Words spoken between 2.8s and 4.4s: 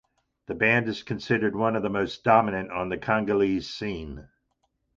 the Congolese scene.